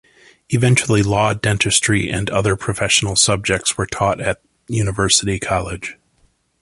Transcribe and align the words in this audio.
Eventually, 0.49 1.03
law, 1.03 1.35
dentistry 1.35 2.09
and 2.09 2.27
other 2.31 2.55
professional 2.55 3.15
subjects 3.15 3.77
were 3.77 3.85
taught 3.85 4.19
at 4.19 4.41
University 4.67 5.37
College. 5.37 5.95